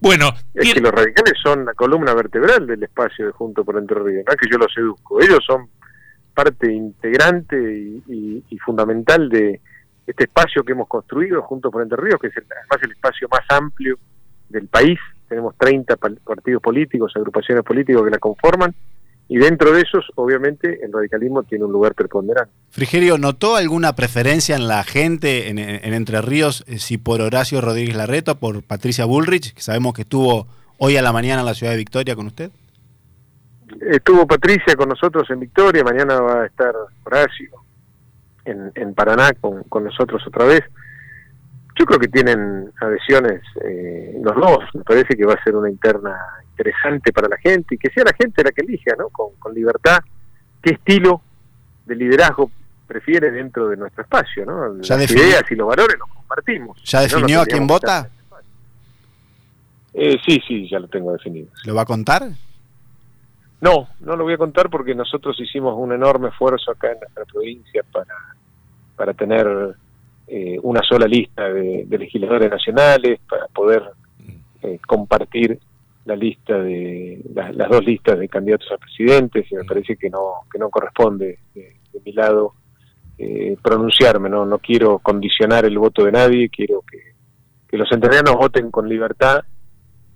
Bueno, 0.00 0.30
es 0.54 0.74
que 0.74 0.80
los 0.80 0.92
radicales 0.92 1.34
son 1.42 1.64
la 1.64 1.74
columna 1.74 2.14
vertebral 2.14 2.66
del 2.66 2.82
espacio 2.82 3.26
de 3.26 3.32
Junto 3.32 3.64
por 3.64 3.78
Entre 3.78 3.98
Ríos, 3.98 4.24
no 4.26 4.32
es 4.32 4.38
que 4.38 4.50
yo 4.50 4.58
los 4.58 4.72
seduzco, 4.72 5.20
ellos 5.20 5.40
son 5.46 5.68
parte 6.34 6.70
integrante 6.70 7.56
y, 7.58 8.58
fundamental 8.64 9.28
de 9.28 9.60
este 10.06 10.24
espacio 10.24 10.64
que 10.64 10.72
hemos 10.72 10.88
construido 10.88 11.42
Junto 11.42 11.70
por 11.70 11.82
Entre 11.82 11.96
Ríos, 11.96 12.20
que 12.20 12.26
es 12.26 12.34
además 12.36 12.82
el 12.82 12.92
espacio 12.92 13.28
más 13.30 13.42
amplio 13.48 13.98
del 14.48 14.68
país, 14.68 14.98
tenemos 15.28 15.56
30 15.56 15.96
partidos 15.96 16.62
políticos, 16.62 17.12
agrupaciones 17.16 17.64
políticas 17.64 18.02
que 18.02 18.10
la 18.10 18.18
conforman, 18.18 18.74
y 19.28 19.38
dentro 19.38 19.72
de 19.72 19.82
esos, 19.82 20.04
obviamente, 20.14 20.84
el 20.84 20.92
radicalismo 20.92 21.42
tiene 21.42 21.64
un 21.64 21.72
lugar 21.72 21.94
preponderante. 21.94 22.52
Frigerio, 22.70 23.18
¿notó 23.18 23.56
alguna 23.56 23.94
preferencia 23.94 24.54
en 24.54 24.68
la 24.68 24.84
gente 24.84 25.48
en, 25.48 25.58
Entre 25.58 26.22
Ríos, 26.22 26.64
eh, 26.68 26.78
si 26.78 26.96
por 26.96 27.20
Horacio 27.20 27.60
Rodríguez 27.60 27.96
Larreta 27.96 28.32
o 28.32 28.34
por 28.36 28.62
Patricia 28.62 29.04
Bullrich, 29.04 29.52
que 29.54 29.62
sabemos 29.62 29.94
que 29.94 30.02
estuvo 30.02 30.46
hoy 30.78 30.96
a 30.96 31.02
la 31.02 31.12
mañana 31.12 31.40
en 31.40 31.46
la 31.46 31.54
ciudad 31.54 31.72
de 31.72 31.78
Victoria 31.78 32.14
con 32.14 32.26
usted? 32.26 32.50
Estuvo 33.80 34.26
Patricia 34.26 34.76
con 34.76 34.88
nosotros 34.88 35.28
en 35.30 35.40
Victoria, 35.40 35.82
mañana 35.82 36.20
va 36.20 36.42
a 36.42 36.46
estar 36.46 36.72
Horacio 37.04 37.50
en, 38.44 38.94
Paraná 38.94 39.32
con, 39.40 39.84
nosotros 39.84 40.22
otra 40.26 40.44
vez. 40.44 40.60
Yo 41.78 41.84
creo 41.84 42.00
que 42.00 42.08
tienen 42.08 42.72
adhesiones 42.80 43.42
eh, 43.62 44.18
los 44.22 44.34
dos, 44.34 44.58
me 44.74 44.82
parece 44.82 45.14
que 45.14 45.26
va 45.26 45.34
a 45.34 45.44
ser 45.44 45.54
una 45.54 45.68
interna 45.68 46.16
interesante 46.50 47.12
para 47.12 47.28
la 47.28 47.36
gente 47.36 47.74
y 47.74 47.78
que 47.78 47.90
sea 47.90 48.04
la 48.04 48.14
gente 48.14 48.42
la 48.42 48.50
que 48.50 48.62
elija, 48.62 48.94
¿no? 48.98 49.10
Con, 49.10 49.54
libertad, 49.54 49.98
qué 50.62 50.74
estilo 50.74 51.20
de 51.84 51.96
liderazgo 51.96 52.50
prefiere 52.86 53.30
dentro 53.30 53.68
de 53.68 53.76
nuestro 53.76 54.02
espacio, 54.02 54.46
¿no? 54.46 54.74
Las 54.74 55.10
ideas 55.10 55.44
y 55.50 55.54
los 55.54 55.68
valores 55.68 55.96
los 55.98 56.08
compartimos. 56.08 56.82
¿Ya 56.84 57.00
definió 57.02 57.42
a 57.42 57.46
quién 57.46 57.66
vota? 57.66 58.08
Eh, 59.92 60.16
sí, 60.26 60.40
sí, 60.46 60.68
ya 60.68 60.78
lo 60.78 60.88
tengo 60.88 61.12
definido. 61.12 61.48
¿Lo 61.64 61.74
va 61.74 61.82
a 61.82 61.86
contar? 61.86 62.28
No, 63.60 63.88
no 64.00 64.16
lo 64.16 64.24
voy 64.24 64.34
a 64.34 64.38
contar 64.38 64.68
porque 64.68 64.94
nosotros 64.94 65.38
hicimos 65.40 65.74
un 65.76 65.92
enorme 65.92 66.28
esfuerzo 66.28 66.70
acá 66.70 66.92
en 66.92 67.00
nuestra 67.00 67.24
provincia 67.24 67.82
para, 67.90 68.14
para 68.94 69.14
tener 69.14 69.74
eh, 70.28 70.58
una 70.62 70.82
sola 70.82 71.06
lista 71.06 71.48
de, 71.52 71.86
legisladores 71.88 72.50
nacionales, 72.50 73.20
para 73.28 73.46
poder 73.46 73.82
eh, 74.62 74.80
compartir 74.84 75.58
la 76.04 76.16
lista 76.16 76.58
de 76.58 77.20
las 77.32 77.68
dos 77.68 77.84
listas 77.84 78.18
de 78.18 78.28
candidatos 78.28 78.70
a 78.72 78.78
presidentes 78.78 79.50
y 79.50 79.54
me 79.56 79.64
parece 79.64 79.96
que 79.96 80.08
no 80.08 80.42
que 80.50 80.58
no 80.58 80.70
corresponde 80.70 81.40
de, 81.52 81.76
mi 82.04 82.12
lado 82.12 82.54
eh, 83.18 83.56
pronunciarme 83.60 84.28
no 84.28 84.46
no 84.46 84.58
quiero 84.58 85.00
condicionar 85.00 85.64
el 85.64 85.78
voto 85.78 86.04
de 86.04 86.12
nadie 86.12 86.48
quiero 86.48 86.82
que, 86.88 86.98
que 87.68 87.76
los 87.76 87.90
entrerrianos 87.90 88.36
voten 88.36 88.70
con 88.70 88.88
libertad 88.88 89.40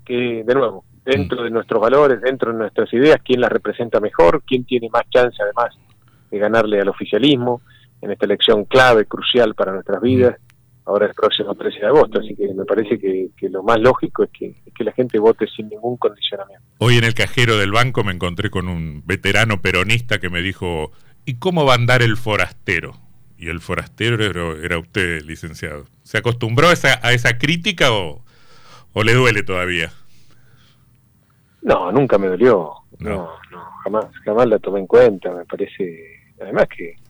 que 0.04 0.44
de 0.44 0.54
nuevo 0.54 0.84
dentro 1.04 1.42
de 1.42 1.50
nuestros 1.50 1.80
valores 1.80 2.20
dentro 2.20 2.52
de 2.52 2.58
nuestras 2.58 2.92
ideas 2.92 3.18
quién 3.24 3.40
las 3.40 3.50
representa 3.50 3.98
mejor 3.98 4.44
quién 4.46 4.64
tiene 4.64 4.88
más 4.92 5.10
chance 5.10 5.42
además 5.42 5.76
de 6.30 6.38
ganarle 6.38 6.80
al 6.80 6.88
oficialismo 6.88 7.62
en 8.02 8.10
esta 8.10 8.26
elección 8.26 8.64
clave 8.64 9.06
crucial 9.06 9.54
para 9.54 9.72
nuestras 9.72 10.00
vidas 10.00 10.36
ahora 10.90 11.06
el 11.06 11.14
próximo 11.14 11.54
13 11.54 11.80
de 11.80 11.86
agosto, 11.86 12.20
así 12.20 12.34
que 12.34 12.52
me 12.52 12.64
parece 12.64 12.98
que, 12.98 13.30
lo 13.48 13.62
más 13.62 13.78
lógico 13.78 14.24
es 14.24 14.30
que, 14.30 14.54
la 14.84 14.92
gente 14.92 15.18
vote 15.18 15.46
sin 15.54 15.68
ningún 15.68 15.98
condicionamiento. 15.98 16.64
Hoy 16.78 16.96
en 16.96 17.04
el 17.04 17.12
cajero 17.12 17.58
del 17.58 17.70
banco 17.70 18.02
me 18.02 18.12
encontré 18.12 18.48
con 18.48 18.66
un 18.66 19.02
veterano 19.04 19.60
peronista 19.60 20.18
que 20.18 20.30
me 20.30 20.40
dijo, 20.40 20.90
¿y 21.26 21.34
cómo 21.34 21.66
va 21.66 21.72
a 21.72 21.76
andar 21.76 22.00
el 22.00 22.16
forastero? 22.16 22.94
Y 23.36 23.48
el 23.48 23.60
forastero 23.60 24.24
era, 24.56 24.78
usted, 24.78 25.22
licenciado. 25.22 25.84
¿Se 26.02 26.16
acostumbró 26.16 26.68
a 26.68 26.72
esa, 26.72 26.98
a 27.06 27.12
esa 27.12 27.36
crítica 27.36 27.92
o, 27.92 28.22
le 29.04 29.12
duele 29.12 29.42
todavía? 29.42 29.92
No, 31.62 31.92
nunca 31.92 32.16
me 32.16 32.28
dolió. 32.28 32.72
No. 32.98 33.30
no, 33.50 33.70
jamás, 33.84 34.06
jamás 34.24 34.46
la 34.46 34.58
tomé 34.58 34.80
en 34.80 34.86
cuenta. 34.86 35.30
Me 35.30 35.44
parece, 35.44 36.22
además 36.40 36.68
que, 36.74 36.96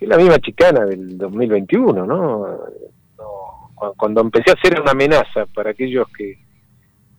es 0.00 0.08
la 0.08 0.16
misma 0.16 0.38
chicana 0.38 0.84
del 0.84 1.16
2021, 1.18 2.06
¿no? 2.06 2.58
cuando 3.96 4.20
empecé 4.20 4.50
a 4.50 4.60
ser 4.60 4.80
una 4.80 4.90
amenaza 4.90 5.46
para 5.46 5.70
aquellos 5.70 6.08
que, 6.08 6.38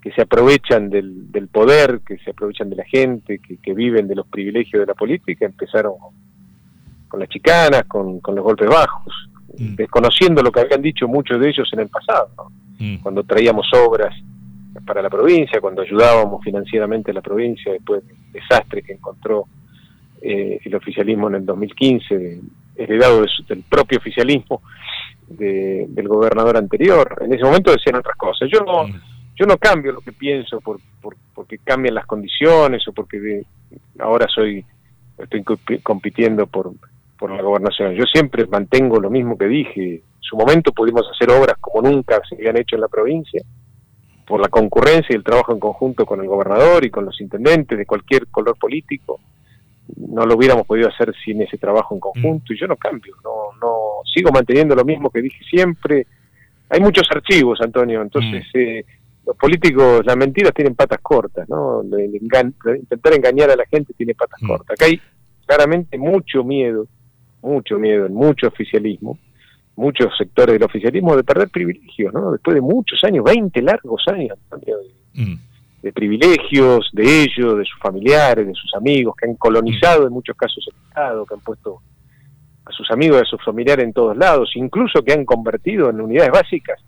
que 0.02 0.12
se 0.12 0.22
aprovechan 0.22 0.90
del, 0.90 1.32
del 1.32 1.48
poder, 1.48 2.02
que 2.06 2.18
se 2.18 2.32
aprovechan 2.32 2.70
de 2.70 2.76
la 2.76 2.86
gente, 2.86 3.40
que, 3.40 3.58
que 3.58 3.74
viven 3.74 4.08
de 4.08 4.16
los 4.16 4.28
privilegios 4.28 4.82
de 4.82 4.86
la 4.86 4.94
política, 4.94 5.46
empezaron 5.46 5.94
con 7.08 7.20
las 7.20 7.30
chicanas, 7.30 7.86
con, 7.86 8.20
con 8.20 8.36
los 8.36 8.44
golpes 8.44 8.68
bajos, 8.68 9.14
mm. 9.58 9.76
desconociendo 9.76 10.42
lo 10.42 10.52
que 10.52 10.62
habían 10.62 10.82
dicho 10.82 11.08
muchos 11.08 11.40
de 11.40 11.50
ellos 11.50 11.70
en 11.74 11.80
el 11.80 11.90
pasado, 11.90 12.52
mm. 12.78 12.98
cuando 12.98 13.24
traíamos 13.24 13.68
obras 13.74 14.14
para 14.86 15.02
la 15.02 15.10
provincia, 15.10 15.60
cuando 15.60 15.82
ayudábamos 15.82 16.44
financieramente 16.44 17.12
a 17.12 17.14
la 17.14 17.22
provincia 17.22 17.72
después 17.72 18.06
del 18.08 18.18
desastre 18.32 18.82
que 18.82 18.94
encontró 18.94 19.46
eh, 20.22 20.60
el 20.64 20.76
oficialismo 20.76 21.30
en 21.30 21.36
el 21.36 21.46
2015, 21.46 22.42
heredado 22.76 23.26
del 23.48 23.64
propio 23.64 24.00
oficialismo 24.00 24.62
del 25.28 26.08
gobernador 26.08 26.58
anterior. 26.58 27.22
En 27.22 27.34
ese 27.34 27.44
momento 27.44 27.72
decían 27.72 27.96
otras 27.96 28.18
cosas. 28.18 28.50
Yo 28.52 28.62
no, 28.62 28.88
mm. 28.88 29.02
yo 29.36 29.46
no 29.46 29.58
cambio 29.58 29.92
lo 29.92 30.02
que 30.02 30.12
pienso 30.12 30.60
por, 30.60 30.80
porque 31.34 31.60
cambian 31.60 31.96
las 31.96 32.06
condiciones 32.06 32.88
o 32.88 32.94
porque 32.94 33.44
ahora 34.00 34.28
soy 34.28 34.66
estoy 35.24 35.44
compitiendo 35.84 36.48
por, 36.48 36.72
por 37.18 37.32
la 37.32 37.42
gobernación. 37.42 37.94
Yo 37.94 38.06
siempre 38.12 38.46
mantengo 38.48 39.00
lo 39.00 39.10
mismo 39.10 39.38
que 39.38 39.46
dije. 39.46 39.96
En 39.96 40.22
su 40.22 40.38
momento 40.38 40.72
pudimos 40.72 41.06
hacer 41.14 41.30
obras 41.30 41.58
como 41.60 41.90
nunca 41.90 42.22
se 42.28 42.36
habían 42.36 42.58
hecho 42.58 42.76
en 42.76 42.82
la 42.82 42.88
provincia, 42.88 43.42
por 44.26 44.40
la 44.40 44.48
concurrencia 44.48 45.14
y 45.14 45.16
el 45.16 45.24
trabajo 45.24 45.54
en 45.54 45.60
conjunto 45.60 46.06
con 46.06 46.22
el 46.22 46.28
gobernador 46.28 46.86
y 46.86 46.90
con 46.90 47.06
los 47.06 47.20
intendentes 47.20 47.78
de 47.78 47.86
cualquier 47.86 48.28
color 48.28 48.58
político. 48.58 49.20
No 49.98 50.26
lo 50.26 50.36
hubiéramos 50.36 50.66
podido 50.66 50.90
hacer 50.90 51.14
sin 51.24 51.42
ese 51.42 51.58
trabajo 51.58 51.96
en 51.96 52.00
conjunto 52.00 52.54
y 52.54 52.60
yo 52.60 52.68
no 52.68 52.78
cambio, 52.78 53.16
no, 53.24 53.58
no 53.62 53.76
sigo 54.14 54.32
manteniendo 54.32 54.76
lo 54.76 54.86
mismo 54.86 55.10
que 55.10 55.22
dije 55.22 55.44
siempre. 55.50 56.08
Hay 56.70 56.80
muchos 56.80 57.08
archivos, 57.10 57.60
Antonio, 57.62 58.02
entonces 58.02 58.46
mm. 58.54 58.58
eh, 58.58 58.86
los 59.26 59.36
políticos, 59.36 60.06
las 60.06 60.16
mentiras 60.16 60.54
tienen 60.54 60.76
patas 60.76 61.00
cortas, 61.02 61.48
¿no? 61.50 61.84
intentar 61.84 63.14
engañar 63.14 63.50
a 63.52 63.56
la 63.56 63.66
gente 63.66 63.94
tiene 63.94 64.14
patas 64.16 64.42
mm. 64.42 64.48
cortas. 64.48 64.72
Acá 64.72 64.86
hay 64.86 65.00
claramente 65.46 65.98
mucho 65.98 66.44
miedo 66.44 66.88
mucho 67.42 67.78
miedo 67.80 68.06
en 68.06 68.14
mucho 68.14 68.48
oficialismo, 68.48 69.18
muchos 69.76 70.16
sectores 70.18 70.54
del 70.54 70.64
oficialismo 70.64 71.16
de 71.16 71.24
perder 71.24 71.50
privilegios, 71.50 72.14
¿no? 72.14 72.32
Después 72.32 72.56
de 72.56 72.62
muchos 72.62 73.04
años, 73.04 73.24
20 73.24 73.62
largos 73.62 74.04
años 74.08 74.38
mm. 75.14 75.36
De, 75.82 75.92
privilegios 75.94 76.90
de 76.94 77.24
ellos, 77.24 77.58
de 77.58 77.66
sus 77.66 77.80
familiares, 77.80 78.48
de 78.48 78.54
sus 78.54 78.74
amigos, 78.76 79.16
que 79.16 79.28
han 79.28 79.36
colonizado 79.36 80.08
en 80.08 80.14
muchos 80.14 80.36
casos 80.36 80.68
el 80.68 80.88
Estado, 80.88 81.26
que 81.26 81.34
han 81.34 81.40
puesto 81.42 81.82
a 82.66 82.72
sus 82.72 82.90
amigos 82.92 83.20
y 83.20 83.22
a 83.22 83.26
sus 83.26 83.44
familiares 83.44 83.86
en 83.86 83.94
todos 83.94 84.16
lados, 84.16 84.52
incluso 84.56 85.04
que 85.04 85.14
han 85.14 85.26
convertido 85.26 85.90
en 85.90 86.02
unidades 86.02 86.32
básicas 86.32 86.80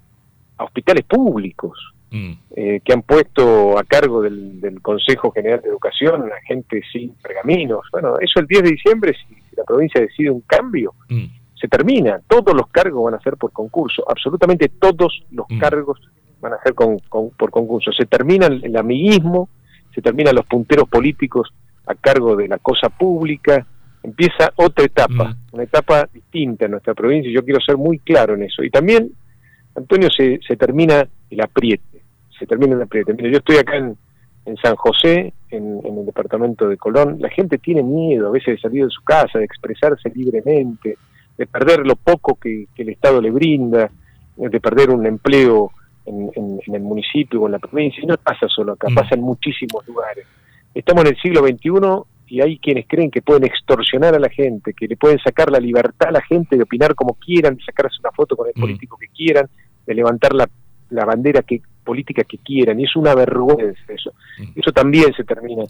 a 0.57 0.65
hospitales 0.65 1.05
públicos, 1.05 1.77
mm. 2.11 2.31
eh, 2.55 2.81
que 2.83 2.93
han 2.93 3.01
puesto 3.01 3.77
a 3.77 3.83
cargo 3.83 4.21
del, 4.21 4.79
Consejo 4.81 5.31
General 5.31 5.61
de 5.61 5.69
Educación 5.69 6.23
a 6.31 6.41
gente 6.45 6.81
sin 6.91 7.13
pergaminos. 7.15 7.85
Bueno, 7.91 8.19
eso 8.19 8.39
el 8.39 8.47
10 8.47 8.63
de 8.63 8.69
diciembre, 8.71 9.13
si 9.13 9.41
si 9.51 9.57
la 9.57 9.63
provincia 9.63 10.01
decide 10.01 10.31
un 10.31 10.41
cambio, 10.41 10.93
mm. 11.09 11.25
se 11.59 11.67
termina. 11.67 12.19
Todos 12.27 12.55
los 12.55 12.67
cargos 12.67 13.03
van 13.05 13.13
a 13.13 13.21
ser 13.21 13.37
por 13.37 13.51
concurso, 13.51 14.03
absolutamente 14.09 14.69
todos 14.69 15.23
los 15.31 15.45
mm. 15.49 15.59
cargos 15.59 15.99
van 16.41 16.53
a 16.53 16.61
ser 16.63 16.73
con, 16.73 16.99
por 16.99 17.51
concurso. 17.51 17.91
Se 17.91 18.05
termina 18.05 18.47
el, 18.47 18.75
amiguismo, 18.75 19.49
se 19.93 20.01
terminan 20.01 20.35
los 20.35 20.45
punteros 20.45 20.89
políticos 20.89 21.53
a 21.85 21.95
cargo 21.95 22.35
de 22.35 22.47
la 22.47 22.57
cosa 22.57 22.89
pública, 22.89 23.65
empieza 24.03 24.51
otra 24.55 24.85
etapa, 24.85 25.29
mm. 25.29 25.35
una 25.53 25.63
etapa 25.63 26.09
distinta 26.11 26.65
en 26.65 26.71
nuestra 26.71 26.93
provincia, 26.93 27.29
y 27.29 27.33
yo 27.33 27.43
quiero 27.43 27.59
ser 27.61 27.77
muy 27.77 27.99
claro 27.99 28.35
en 28.35 28.43
eso. 28.43 28.63
Y 28.63 28.69
también, 28.69 29.11
Antonio, 29.75 30.09
se, 30.09 30.39
se 30.45 30.57
termina 30.57 31.07
el 31.29 31.41
apriete, 31.41 32.01
se 32.37 32.45
termina 32.45 32.75
el 32.75 32.81
apriete. 32.81 33.13
Mire, 33.13 33.31
yo 33.31 33.37
estoy 33.37 33.57
acá 33.57 33.77
en, 33.77 33.95
en 34.45 34.57
San 34.57 34.75
José, 34.75 35.33
en, 35.51 35.81
el 35.85 36.05
departamento 36.05 36.67
de 36.67 36.77
Colón, 36.77 37.17
la 37.19 37.29
gente 37.29 37.57
tiene 37.57 37.83
miedo 37.83 38.27
a 38.27 38.31
veces 38.31 38.55
de 38.55 38.61
salir 38.61 38.85
de 38.85 38.89
su 38.89 39.03
casa, 39.03 39.39
de 39.39 39.45
expresarse 39.45 40.09
libremente, 40.13 40.97
de 41.37 41.47
perder 41.47 41.85
lo 41.85 41.95
poco 41.95 42.35
que, 42.35 42.67
el 42.75 42.89
Estado 42.89 43.21
le 43.21 43.31
brinda, 43.31 43.89
de 44.35 44.59
perder 44.59 44.89
un 44.89 45.05
empleo 45.05 45.71
en, 46.05 46.59
el 46.65 46.81
municipio 46.81 47.41
o 47.41 47.45
en 47.47 47.53
la 47.53 47.59
provincia. 47.59 48.01
Y 48.03 48.07
no 48.07 48.17
pasa 48.17 48.47
solo 48.47 48.73
acá, 48.73 48.89
mm. 48.89 48.95
pasa 48.95 49.15
en 49.15 49.21
muchísimos 49.21 49.87
lugares. 49.87 50.25
Estamos 50.73 51.03
en 51.05 51.11
el 51.11 51.21
siglo 51.21 51.41
XXI 51.41 52.33
y 52.33 52.41
hay 52.41 52.57
quienes 52.59 52.87
creen 52.87 53.11
que 53.11 53.21
pueden 53.21 53.43
extorsionar 53.43 54.15
a 54.15 54.19
la 54.19 54.29
gente, 54.29 54.73
que 54.73 54.87
le 54.87 54.95
pueden 54.95 55.19
sacar 55.19 55.51
la 55.51 55.59
libertad 55.59 56.09
a 56.09 56.11
la 56.13 56.21
gente 56.21 56.55
de 56.55 56.63
opinar 56.63 56.95
como 56.95 57.15
quieran, 57.15 57.55
de 57.55 57.63
sacarse 57.63 57.97
una 57.99 58.11
foto 58.11 58.35
con 58.35 58.47
el 58.47 58.53
mm. 58.55 58.61
político 58.61 58.97
que 58.97 59.07
quieran, 59.07 59.49
de 59.85 59.93
levantar 59.93 60.33
la, 60.33 60.49
la 60.89 61.05
bandera 61.05 61.41
que 61.41 61.61
política 61.83 62.23
que 62.23 62.37
quieran, 62.37 62.79
y 62.79 62.83
es 62.83 62.95
una 62.95 63.15
vergüenza 63.15 63.81
eso. 63.89 64.13
Eso 64.55 64.71
también 64.71 65.13
se 65.13 65.23
termina 65.23 65.63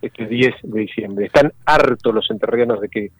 este 0.00 0.26
10 0.26 0.54
de 0.62 0.80
diciembre. 0.80 1.26
Están 1.26 1.52
hartos 1.64 2.14
los 2.14 2.30
enterrianos 2.30 2.80
de 2.80 2.88
que, 2.88 3.10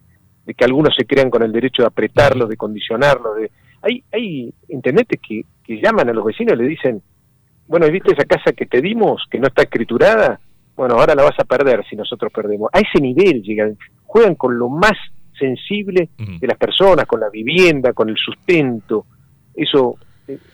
de 0.47 0.55
que 0.55 0.65
algunos 0.65 0.95
se 0.97 1.07
crean 1.07 1.31
con 1.31 1.43
el 1.43 1.53
derecho 1.53 1.83
de 1.83 1.89
apretarlos, 1.89 2.49
de 2.49 2.57
condicionarlos. 2.57 3.37
De... 3.37 3.51
Hay, 3.83 4.03
hay 4.13 4.53
intendentes 4.69 5.21
que, 5.21 5.43
que 5.65 5.81
llaman 5.81 6.09
a 6.09 6.13
los 6.13 6.25
vecinos 6.25 6.55
y 6.55 6.63
le 6.63 6.69
dicen, 6.69 7.03
bueno, 7.67 7.91
¿viste 7.91 8.13
esa 8.13 8.25
casa 8.25 8.53
que 8.53 8.67
te 8.67 8.81
dimos, 8.81 9.25
que 9.31 9.39
no 9.39 9.49
está 9.49 9.63
escriturada? 9.63 10.41
Bueno, 10.75 10.95
ahora 10.95 11.15
la 11.15 11.25
vas 11.25 11.39
a 11.39 11.45
perder 11.45 11.85
si 11.89 11.97
nosotros 11.97 12.33
perdemos. 12.33 12.71
A 12.73 12.81
ese 12.81 13.01
nivel 13.01 13.43
llegan, 13.43 13.77
juegan 14.05 14.35
con 14.35 14.59
lo 14.59 14.69
más 14.69 14.97
sensible 15.39 16.09
de 16.17 16.47
las 16.47 16.57
personas, 16.57 17.07
con 17.07 17.21
la 17.21 17.29
vivienda, 17.29 17.93
con 17.93 18.09
el 18.09 18.17
sustento. 18.17 19.07
Eso 19.55 19.99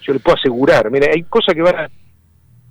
yo 0.03 0.13
le 0.13 0.21
puedo 0.21 0.37
asegurar, 0.37 0.91
mira, 0.91 1.09
hay 1.13 1.23
cosas 1.25 1.55
que 1.55 1.63
van 1.63 1.77
a 1.77 1.91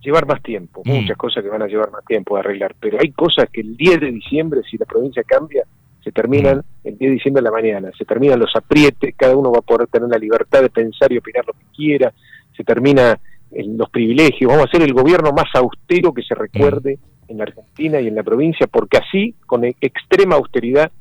llevar 0.01 0.27
más 0.27 0.41
tiempo, 0.41 0.81
mm. 0.85 0.91
muchas 0.91 1.17
cosas 1.17 1.43
que 1.43 1.49
van 1.49 1.61
a 1.61 1.67
llevar 1.67 1.91
más 1.91 2.05
tiempo 2.05 2.35
a 2.35 2.39
arreglar, 2.39 2.75
pero 2.79 2.97
hay 2.99 3.11
cosas 3.11 3.49
que 3.51 3.61
el 3.61 3.75
10 3.75 3.99
de 3.99 4.11
diciembre, 4.11 4.61
si 4.69 4.77
la 4.77 4.85
provincia 4.85 5.23
cambia, 5.23 5.63
se 6.03 6.11
terminan 6.11 6.63
el 6.83 6.97
10 6.97 7.09
de 7.09 7.15
diciembre 7.15 7.41
de 7.41 7.49
la 7.49 7.51
mañana, 7.51 7.91
se 7.97 8.05
terminan 8.05 8.39
los 8.39 8.55
aprietes, 8.55 9.15
cada 9.17 9.35
uno 9.35 9.51
va 9.51 9.59
a 9.59 9.61
poder 9.61 9.87
tener 9.87 10.09
la 10.09 10.17
libertad 10.17 10.61
de 10.61 10.69
pensar 10.69 11.11
y 11.11 11.17
opinar 11.17 11.45
lo 11.45 11.53
que 11.53 11.65
quiera, 11.75 12.13
se 12.55 12.63
termina 12.63 13.17
los 13.51 13.89
privilegios, 13.89 14.51
vamos 14.51 14.67
a 14.67 14.71
ser 14.71 14.81
el 14.81 14.93
gobierno 14.93 15.31
más 15.31 15.47
austero 15.53 16.13
que 16.13 16.23
se 16.23 16.35
recuerde 16.35 16.97
en 17.27 17.37
la 17.37 17.43
Argentina 17.43 18.01
y 18.01 18.07
en 18.07 18.15
la 18.15 18.23
provincia, 18.23 18.67
porque 18.67 18.97
así, 18.97 19.35
con 19.45 19.63
extrema 19.63 20.35
austeridad, 20.35 20.91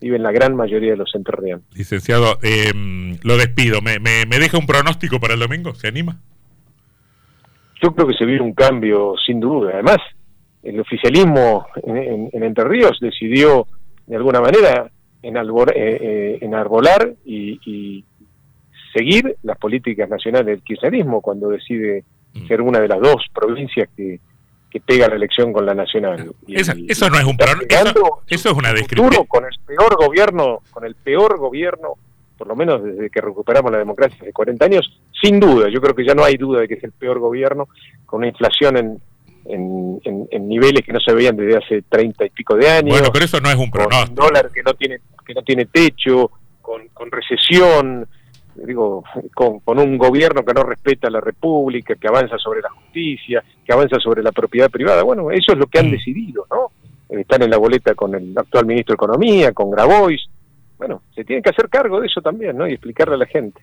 viven 0.00 0.22
la 0.22 0.32
gran 0.32 0.56
mayoría 0.56 0.90
de 0.90 0.96
los 0.96 1.14
enterrianos. 1.14 1.64
Licenciado, 1.74 2.38
em, 2.42 3.18
lo 3.22 3.36
despido. 3.36 3.80
¿Me, 3.80 3.98
¿Me, 4.00 4.38
deja 4.38 4.58
un 4.58 4.66
pronóstico 4.66 5.20
para 5.20 5.34
el 5.34 5.40
domingo? 5.40 5.74
¿Se 5.74 5.88
anima? 5.88 6.18
Yo 7.80 7.94
creo 7.94 8.08
que 8.08 8.14
se 8.14 8.26
viene 8.26 8.42
un 8.42 8.52
cambio, 8.52 9.14
sin 9.24 9.40
duda. 9.40 9.70
Además, 9.74 9.98
el 10.62 10.80
oficialismo 10.80 11.66
en, 11.84 12.28
en, 12.32 12.42
Entre 12.42 12.64
Ríos 12.64 12.98
decidió, 13.00 13.66
de 14.12 14.18
alguna 14.18 14.42
manera, 14.42 14.90
en 15.22 15.36
eh, 15.38 15.72
eh, 15.74 16.38
enarbolar 16.42 17.14
y, 17.24 17.58
y, 17.64 18.04
seguir 18.92 19.36
las 19.42 19.56
políticas 19.56 20.06
nacionales 20.06 20.48
del 20.48 20.62
kirchnerismo 20.62 21.22
cuando 21.22 21.48
decide 21.48 22.04
mm. 22.34 22.46
ser 22.46 22.60
una 22.60 22.78
de 22.78 22.88
las 22.88 23.00
dos 23.00 23.24
provincias 23.32 23.88
que, 23.96 24.20
que 24.70 24.80
pega 24.80 25.08
la 25.08 25.14
elección 25.14 25.50
con 25.50 25.64
la 25.64 25.72
nacional. 25.72 26.30
eso, 26.46 26.74
no 27.08 27.18
es 27.18 27.24
un 27.24 27.36
eso, 27.70 28.20
eso, 28.28 28.50
es 28.50 28.54
una 28.54 28.74
descripción. 28.74 29.24
Con 29.26 29.46
el 29.46 29.58
peor 29.64 29.96
gobierno, 29.96 30.58
con 30.70 30.84
el 30.84 30.94
peor 30.94 31.38
gobierno, 31.38 31.94
por 32.36 32.48
lo 32.48 32.54
menos 32.54 32.84
desde 32.84 33.08
que 33.08 33.22
recuperamos 33.22 33.72
la 33.72 33.78
democracia 33.78 34.18
hace 34.20 34.32
40 34.34 34.66
años, 34.66 35.00
sin 35.22 35.40
duda, 35.40 35.70
yo 35.70 35.80
creo 35.80 35.94
que 35.94 36.04
ya 36.04 36.14
no 36.14 36.22
hay 36.22 36.36
duda 36.36 36.60
de 36.60 36.68
que 36.68 36.74
es 36.74 36.84
el 36.84 36.92
peor 36.92 37.18
gobierno, 37.18 37.66
con 38.04 38.18
una 38.18 38.28
inflación 38.28 38.76
en, 38.76 39.00
en, 39.44 40.48
niveles 40.48 40.84
que 40.84 40.92
no 40.92 41.00
se 41.00 41.14
veían 41.14 41.36
desde 41.36 41.56
hace 41.56 41.82
30 41.88 42.26
y 42.26 42.30
pico 42.30 42.56
de 42.56 42.68
años. 42.68 42.98
Bueno, 42.98 43.10
pero 43.12 43.24
eso 43.24 43.40
no 43.40 43.50
es 43.50 43.56
un 43.56 43.70
pronóstico. 43.70 44.14
Con 44.14 44.24
un 44.24 44.32
dólar 44.32 44.50
que 44.52 44.62
no 44.62 44.74
tiene, 44.74 45.00
que 45.24 45.34
no 45.34 45.42
tiene 45.42 45.66
techo, 45.66 46.30
con, 46.60 46.88
con 46.88 47.10
recesión, 47.10 48.06
digo, 48.54 49.04
con, 49.34 49.78
un 49.78 49.98
gobierno 49.98 50.44
que 50.44 50.54
no 50.54 50.62
respeta 50.62 51.10
la 51.10 51.20
República, 51.20 51.94
que 51.94 52.08
avanza 52.08 52.38
sobre 52.38 52.60
la 52.60 52.70
justicia, 52.70 53.42
que 53.64 53.72
avanza 53.72 53.98
sobre 53.98 54.22
la 54.22 54.32
propiedad 54.32 54.70
privada. 54.70 55.02
Bueno, 55.02 55.30
eso 55.30 55.52
es 55.52 55.58
lo 55.58 55.66
que 55.66 55.78
han 55.78 55.88
mm. 55.88 55.92
decidido, 55.92 56.46
¿no? 56.50 56.70
Están 57.08 57.42
en 57.42 57.50
la 57.50 57.58
boleta 57.58 57.94
con 57.94 58.14
el 58.14 58.32
actual 58.36 58.66
ministro 58.66 58.92
de 58.92 58.96
Economía, 58.96 59.52
con 59.52 59.70
Grabois. 59.70 60.22
Bueno, 60.78 61.02
se 61.14 61.24
tienen 61.24 61.42
que 61.42 61.50
hacer 61.50 61.68
cargo 61.68 62.00
de 62.00 62.06
eso 62.06 62.20
también, 62.20 62.56
¿no? 62.56 62.66
Y 62.66 62.72
explicarle 62.72 63.14
a 63.14 63.18
la 63.18 63.26
gente. 63.26 63.62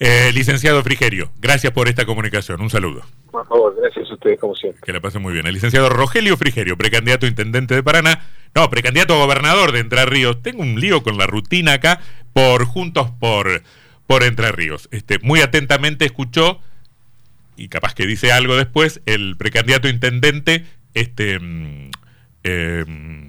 Eh, 0.00 0.30
licenciado 0.32 0.82
Frigerio, 0.82 1.30
gracias 1.40 1.72
por 1.72 1.88
esta 1.88 2.06
comunicación. 2.06 2.60
Un 2.60 2.70
saludo. 2.70 3.02
Por 3.30 3.46
favor, 3.48 3.74
gracias 3.80 4.08
a 4.10 4.14
ustedes, 4.14 4.38
como 4.38 4.54
siempre. 4.54 4.80
Que 4.84 4.92
la 4.92 5.00
pasen 5.00 5.22
muy 5.22 5.32
bien. 5.32 5.46
El 5.46 5.54
licenciado 5.54 5.88
Rogelio 5.88 6.36
Frigerio, 6.36 6.76
precandidato 6.76 7.26
a 7.26 7.28
intendente 7.28 7.74
de 7.74 7.82
Paraná. 7.82 8.22
No, 8.54 8.70
precandidato 8.70 9.14
a 9.14 9.18
gobernador 9.18 9.72
de 9.72 9.80
Entre 9.80 10.04
Ríos. 10.06 10.40
Tengo 10.42 10.62
un 10.62 10.80
lío 10.80 11.02
con 11.02 11.18
la 11.18 11.26
rutina 11.26 11.74
acá 11.74 12.00
por 12.32 12.64
Juntos 12.64 13.10
por 13.18 13.62
por 14.08 14.24
Entre 14.24 14.50
Ríos. 14.50 14.88
Este, 14.90 15.18
muy 15.20 15.42
atentamente 15.42 16.06
escuchó, 16.06 16.60
y 17.56 17.68
capaz 17.68 17.94
que 17.94 18.06
dice 18.06 18.32
algo 18.32 18.56
después, 18.56 19.02
el 19.04 19.36
precandidato 19.36 19.86
intendente, 19.86 20.64
este, 20.94 21.38
mm, 21.38 21.90
em, 22.42 23.27